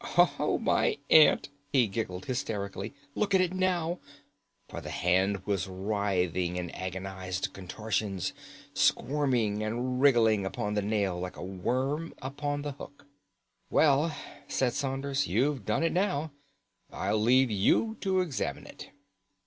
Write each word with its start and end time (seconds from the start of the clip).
"Oh, 0.17 0.57
my 0.59 0.97
aunt," 1.11 1.49
he 1.71 1.85
giggled 1.85 2.25
hysterically, 2.25 2.91
"look 3.13 3.35
at 3.35 3.41
it 3.41 3.53
now," 3.53 3.99
for 4.67 4.81
the 4.81 4.89
hand 4.89 5.45
was 5.45 5.67
writhing 5.67 6.55
in 6.55 6.71
agonized 6.71 7.53
contortions, 7.53 8.33
squirming 8.73 9.61
and 9.61 10.01
wriggling 10.01 10.43
upon 10.43 10.73
the 10.73 10.81
nail 10.81 11.19
like 11.19 11.37
a 11.37 11.43
worm 11.43 12.15
upon 12.19 12.63
the 12.63 12.71
hook. 12.71 13.05
"Well," 13.69 14.17
said 14.47 14.73
Saunders, 14.73 15.27
"you've 15.27 15.65
done 15.65 15.83
it 15.83 15.93
now. 15.93 16.31
I'll 16.91 17.19
leave 17.21 17.51
you 17.51 17.95
to 18.01 18.21
examine 18.21 18.65
it." 18.65 18.89